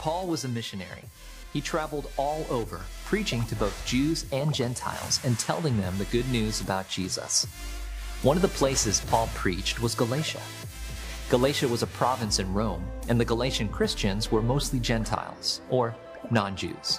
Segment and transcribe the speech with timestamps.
[0.00, 1.04] Paul was a missionary.
[1.52, 6.26] He traveled all over, preaching to both Jews and Gentiles and telling them the good
[6.30, 7.44] news about Jesus.
[8.22, 10.40] One of the places Paul preached was Galatia.
[11.28, 15.94] Galatia was a province in Rome, and the Galatian Christians were mostly Gentiles, or
[16.30, 16.98] non Jews.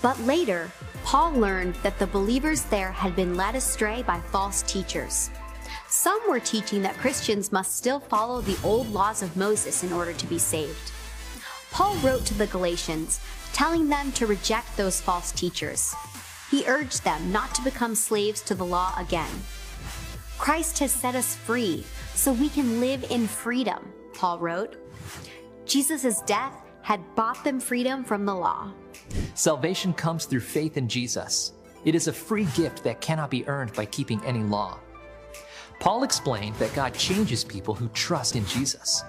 [0.00, 0.72] But later,
[1.04, 5.28] Paul learned that the believers there had been led astray by false teachers.
[5.90, 10.14] Some were teaching that Christians must still follow the old laws of Moses in order
[10.14, 10.92] to be saved.
[11.72, 13.18] Paul wrote to the Galatians,
[13.54, 15.94] telling them to reject those false teachers.
[16.50, 19.30] He urged them not to become slaves to the law again.
[20.38, 24.76] Christ has set us free, so we can live in freedom, Paul wrote.
[25.64, 28.70] Jesus' death had bought them freedom from the law.
[29.34, 31.52] Salvation comes through faith in Jesus.
[31.86, 34.78] It is a free gift that cannot be earned by keeping any law.
[35.80, 39.02] Paul explained that God changes people who trust in Jesus.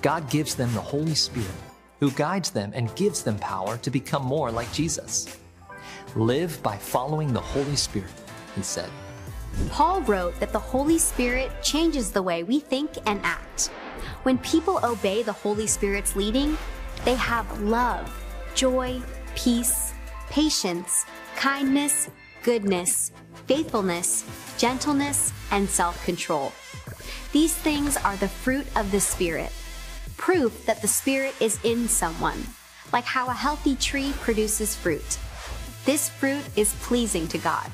[0.00, 1.50] God gives them the Holy Spirit,
[2.00, 5.36] who guides them and gives them power to become more like Jesus.
[6.14, 8.10] Live by following the Holy Spirit,
[8.54, 8.90] he said.
[9.70, 13.66] Paul wrote that the Holy Spirit changes the way we think and act.
[14.22, 16.56] When people obey the Holy Spirit's leading,
[17.04, 18.12] they have love,
[18.54, 19.00] joy,
[19.34, 19.92] peace,
[20.30, 21.04] patience,
[21.36, 22.10] kindness,
[22.42, 23.12] goodness,
[23.46, 24.24] faithfulness,
[24.58, 26.52] gentleness, and self control.
[27.32, 29.52] These things are the fruit of the Spirit,
[30.18, 32.44] proof that the Spirit is in someone,
[32.92, 35.18] like how a healthy tree produces fruit.
[35.86, 37.70] This fruit is pleasing to God.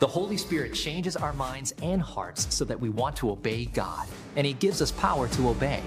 [0.00, 4.06] The Holy Spirit changes our minds and hearts so that we want to obey God,
[4.36, 5.82] and He gives us power to obey.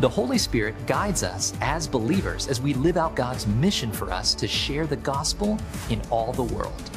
[0.00, 4.34] The Holy Spirit guides us as believers as we live out God's mission for us
[4.34, 5.58] to share the gospel
[5.90, 6.90] in all the world.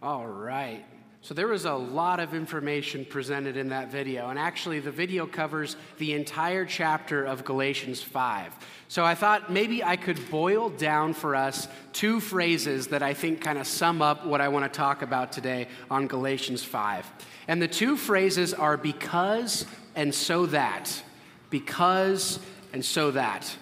[0.00, 0.84] All right.
[1.24, 5.24] So there was a lot of information presented in that video, and actually, the video
[5.24, 8.52] covers the entire chapter of Galatians 5.
[8.88, 13.40] So I thought maybe I could boil down for us two phrases that I think
[13.40, 17.08] kind of sum up what I want to talk about today on Galatians 5.
[17.46, 19.64] And the two phrases are because
[19.94, 21.04] and so that.
[21.50, 22.40] Because
[22.72, 23.56] and so that.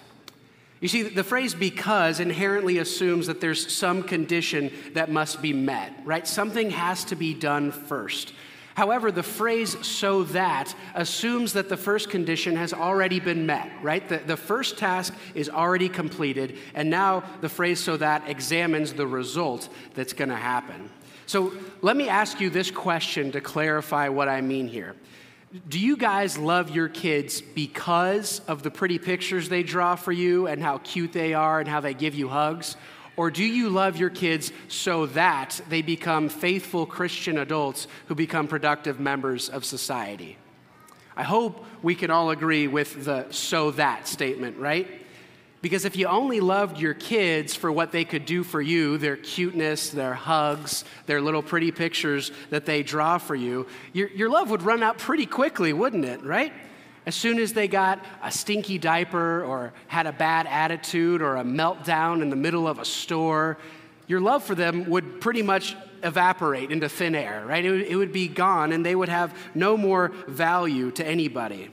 [0.81, 5.93] You see, the phrase because inherently assumes that there's some condition that must be met,
[6.03, 6.27] right?
[6.27, 8.33] Something has to be done first.
[8.73, 14.07] However, the phrase so that assumes that the first condition has already been met, right?
[14.09, 19.05] The, the first task is already completed, and now the phrase so that examines the
[19.05, 20.89] result that's going to happen.
[21.27, 24.95] So let me ask you this question to clarify what I mean here.
[25.67, 30.47] Do you guys love your kids because of the pretty pictures they draw for you
[30.47, 32.77] and how cute they are and how they give you hugs?
[33.17, 38.47] Or do you love your kids so that they become faithful Christian adults who become
[38.47, 40.37] productive members of society?
[41.17, 45.00] I hope we can all agree with the so that statement, right?
[45.61, 49.15] Because if you only loved your kids for what they could do for you, their
[49.15, 54.49] cuteness, their hugs, their little pretty pictures that they draw for you, your, your love
[54.49, 56.51] would run out pretty quickly, wouldn't it, right?
[57.05, 61.43] As soon as they got a stinky diaper or had a bad attitude or a
[61.43, 63.59] meltdown in the middle of a store,
[64.07, 67.63] your love for them would pretty much evaporate into thin air, right?
[67.63, 71.69] It would, it would be gone and they would have no more value to anybody.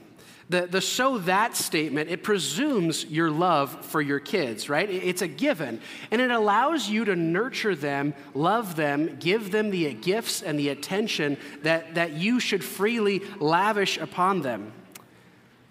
[0.49, 4.89] The, the so that statement, it presumes your love for your kids, right?
[4.89, 5.79] It's a given.
[6.09, 10.69] And it allows you to nurture them, love them, give them the gifts and the
[10.69, 14.73] attention that, that you should freely lavish upon them.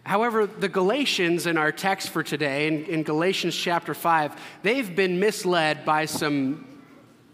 [0.05, 5.19] However, the Galatians in our text for today, in, in Galatians chapter 5, they've been
[5.19, 6.65] misled by some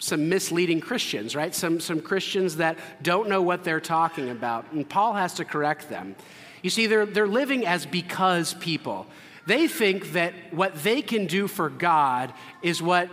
[0.00, 1.54] some misleading Christians, right?
[1.54, 4.71] Some, some Christians that don't know what they're talking about.
[4.72, 6.16] And Paul has to correct them.
[6.64, 9.06] You see, they're, they're living as because people.
[9.44, 12.32] They think that what they can do for God
[12.62, 13.10] is what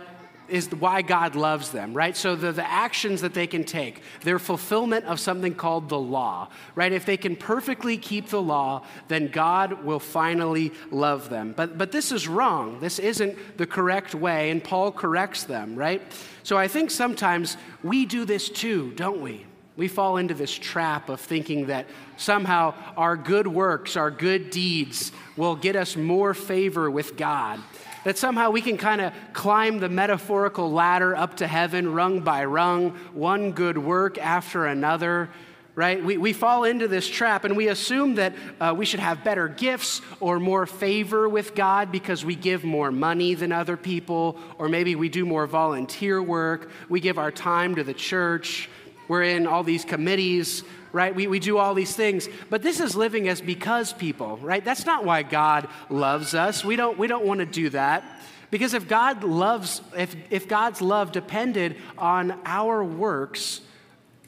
[0.48, 2.16] is why God loves them, right?
[2.16, 6.48] So the, the actions that they can take, their fulfillment of something called the law,
[6.74, 6.92] right?
[6.92, 11.52] If they can perfectly keep the law, then God will finally love them.
[11.54, 12.80] But, but this is wrong.
[12.80, 16.00] This isn't the correct way, and Paul corrects them, right?
[16.42, 19.44] So I think sometimes we do this too, don't we?
[19.76, 21.86] We fall into this trap of thinking that
[22.16, 27.58] somehow our good works, our good deeds will get us more favor with God.
[28.04, 32.44] That somehow we can kind of climb the metaphorical ladder up to heaven, rung by
[32.44, 35.30] rung, one good work after another,
[35.74, 36.04] right?
[36.04, 39.48] We, we fall into this trap and we assume that uh, we should have better
[39.48, 44.68] gifts or more favor with God because we give more money than other people, or
[44.68, 48.68] maybe we do more volunteer work, we give our time to the church
[49.08, 51.14] we're in all these committees, right?
[51.14, 54.64] We, we do all these things, but this is living as because people, right?
[54.64, 56.64] That's not why God loves us.
[56.64, 58.04] We don't, we don't want to do that.
[58.50, 63.62] Because if God loves, if, if God's love depended on our works,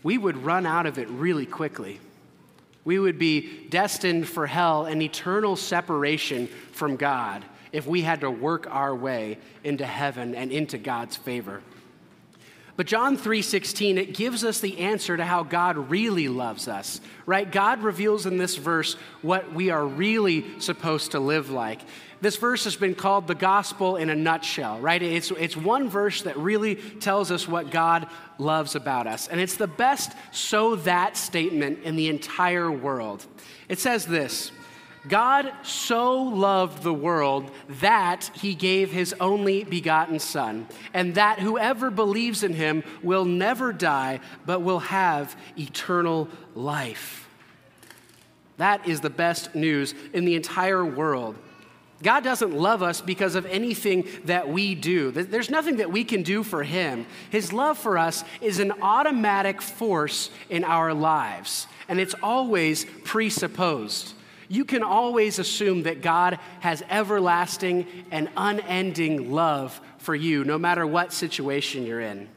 [0.03, 2.01] we would run out of it really quickly.
[2.85, 8.31] We would be destined for hell and eternal separation from God if we had to
[8.31, 11.63] work our way into heaven and into God's favor.
[12.77, 17.01] But John 3:16 it gives us the answer to how God really loves us.
[17.27, 17.51] Right?
[17.51, 21.81] God reveals in this verse what we are really supposed to live like.
[22.21, 25.03] This verse has been called the gospel in a nutshell, right?
[25.03, 28.07] It's, it's one verse that really tells us what God
[28.39, 29.29] loves about us.
[29.29, 33.27] And it's the best so that statement in the entire world.
[33.69, 34.53] It says this
[35.09, 41.91] God so loved the world that he gave his only begotten Son, and that whoever
[41.91, 47.29] believes in him will never die, but will have eternal life.
[48.57, 51.37] That is the best news in the entire world.
[52.03, 55.11] God doesn't love us because of anything that we do.
[55.11, 57.07] There's nothing that we can do for Him.
[57.31, 64.15] His love for us is an automatic force in our lives, and it's always presupposed
[64.49, 70.87] you can always assume that God has everlasting and unending love for you, no matter
[70.87, 72.29] what situation you're in.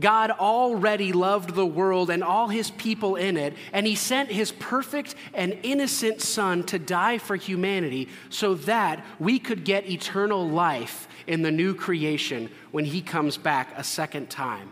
[0.00, 4.52] God already loved the world and all his people in it, and he sent his
[4.52, 11.08] perfect and innocent Son to die for humanity so that we could get eternal life
[11.26, 14.68] in the new creation when he comes back a second time.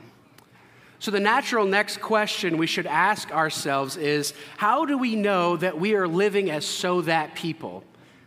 [1.01, 5.81] So, the natural next question we should ask ourselves is how do we know that
[5.81, 7.83] we are living as so that people?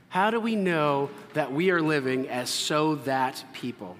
[0.10, 3.96] How do we know that we are living as so that people?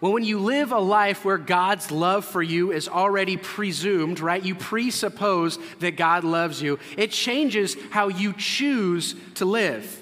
[0.00, 4.42] Well, when you live a life where God's love for you is already presumed, right?
[4.42, 9.98] You presuppose that God loves you, it changes how you choose to live.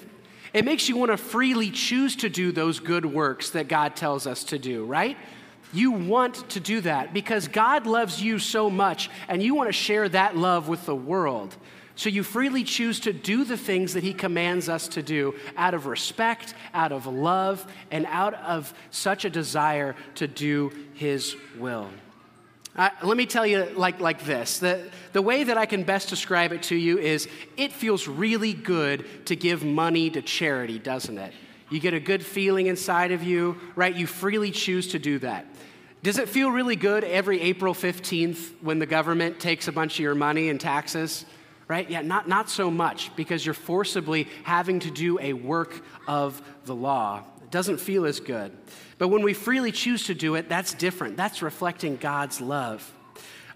[0.53, 4.25] It makes you want to freely choose to do those good works that God tells
[4.25, 5.17] us to do, right?
[5.73, 9.73] You want to do that because God loves you so much and you want to
[9.73, 11.55] share that love with the world.
[11.95, 15.73] So you freely choose to do the things that He commands us to do out
[15.73, 21.89] of respect, out of love, and out of such a desire to do His will.
[22.75, 26.07] Uh, let me tell you like, like this the, the way that I can best
[26.09, 27.27] describe it to you is
[27.57, 31.33] it feels really good to give money to charity, doesn't it?
[31.71, 33.95] You get a good feeling inside of you, right?
[33.95, 35.45] You freely choose to do that.
[36.03, 39.99] Does it feel really good every April 15th when the government takes a bunch of
[39.99, 41.25] your money and taxes?
[41.67, 41.89] Right?
[41.89, 46.75] Yeah, not, not so much because you're forcibly having to do a work of the
[46.75, 47.23] law.
[47.41, 48.51] It doesn't feel as good.
[48.97, 51.15] But when we freely choose to do it, that's different.
[51.15, 52.91] That's reflecting God's love.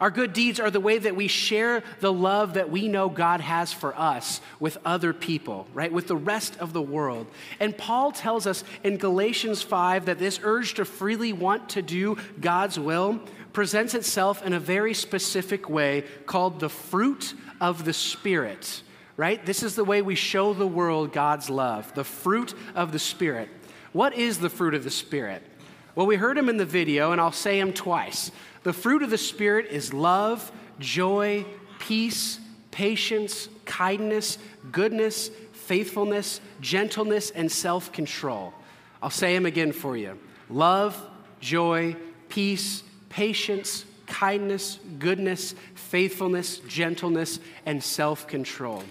[0.02, 3.40] Our good deeds are the way that we share the love that we know God
[3.40, 5.92] has for us with other people, right?
[5.92, 7.28] With the rest of the world.
[7.60, 12.18] And Paul tells us in Galatians 5 that this urge to freely want to do
[12.42, 13.22] God's will
[13.54, 18.82] presents itself in a very specific way called the fruit of the Spirit,
[19.16, 19.46] right?
[19.46, 23.48] This is the way we show the world God's love, the fruit of the Spirit.
[23.94, 25.42] What is the fruit of the Spirit?
[25.96, 28.32] Well, we heard him in the video, and I'll say him twice.
[28.64, 31.46] The fruit of the Spirit is love, joy,
[31.80, 32.40] peace,
[32.72, 34.38] patience, kindness,
[34.72, 38.54] goodness, faithfulness, gentleness, and self control.
[39.02, 41.02] I'll say them again for you love,
[41.40, 41.96] joy,
[42.28, 48.84] peace, patience, kindness, goodness, faithfulness, gentleness, and self control.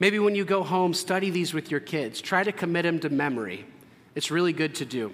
[0.00, 2.20] Maybe when you go home, study these with your kids.
[2.20, 3.66] Try to commit them to memory.
[4.14, 5.12] It's really good to do.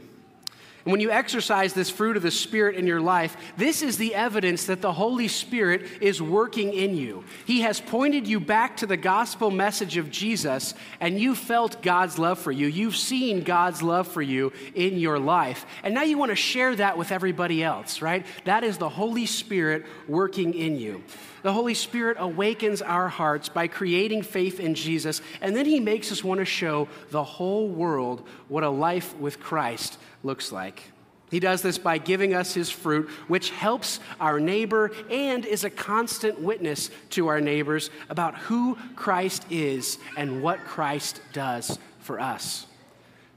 [0.84, 4.14] And when you exercise this fruit of the Spirit in your life, this is the
[4.14, 7.24] evidence that the Holy Spirit is working in you.
[7.46, 12.18] He has pointed you back to the gospel message of Jesus, and you felt God's
[12.18, 12.66] love for you.
[12.66, 15.64] You've seen God's love for you in your life.
[15.82, 18.26] And now you want to share that with everybody else, right?
[18.44, 21.02] That is the Holy Spirit working in you.
[21.44, 26.10] The Holy Spirit awakens our hearts by creating faith in Jesus, and then He makes
[26.10, 30.82] us want to show the whole world what a life with Christ looks like.
[31.30, 35.70] He does this by giving us his fruit, which helps our neighbor and is a
[35.70, 42.66] constant witness to our neighbors about who Christ is and what Christ does for us.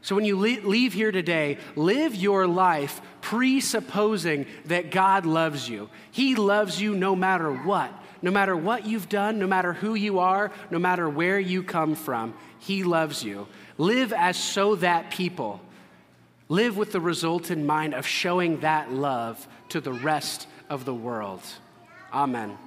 [0.08, 5.90] So when you leave here today, live your life presupposing that God loves you.
[6.12, 7.92] He loves you no matter what.
[8.22, 11.94] No matter what you've done, no matter who you are, no matter where you come
[11.94, 13.48] from, He loves you.
[13.78, 15.62] Live as so that people
[16.50, 20.94] Live with the result in mind of showing that love to the rest of the
[20.94, 21.42] world.
[22.14, 22.58] Amen.